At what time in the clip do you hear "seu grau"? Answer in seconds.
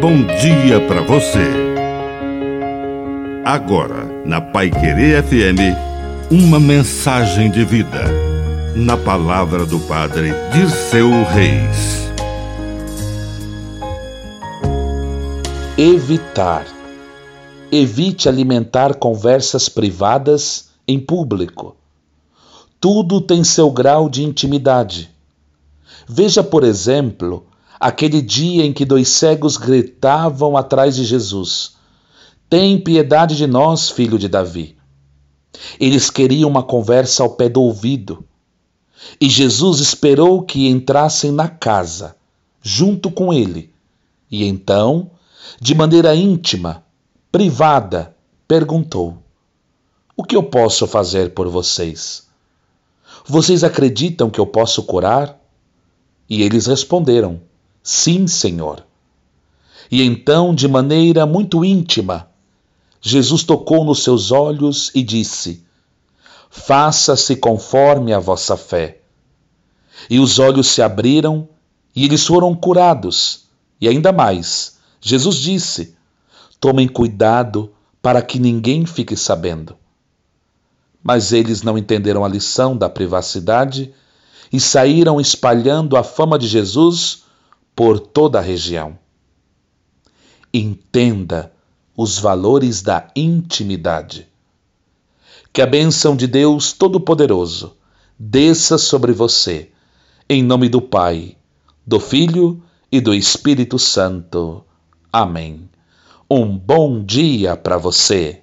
23.44-24.08